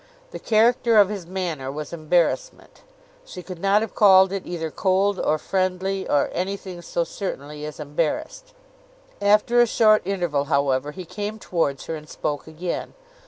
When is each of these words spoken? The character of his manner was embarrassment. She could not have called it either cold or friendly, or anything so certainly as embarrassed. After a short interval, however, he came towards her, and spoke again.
The 0.31 0.39
character 0.39 0.97
of 0.97 1.09
his 1.09 1.27
manner 1.27 1.71
was 1.71 1.93
embarrassment. 1.93 2.81
She 3.23 3.43
could 3.43 3.59
not 3.59 3.83
have 3.83 3.93
called 3.93 4.31
it 4.31 4.47
either 4.47 4.71
cold 4.71 5.19
or 5.19 5.37
friendly, 5.37 6.09
or 6.09 6.31
anything 6.33 6.81
so 6.81 7.03
certainly 7.03 7.63
as 7.67 7.79
embarrassed. 7.79 8.55
After 9.21 9.61
a 9.61 9.67
short 9.67 10.01
interval, 10.03 10.45
however, 10.45 10.89
he 10.91 11.05
came 11.05 11.37
towards 11.37 11.85
her, 11.85 11.95
and 11.95 12.09
spoke 12.09 12.47
again. 12.47 12.95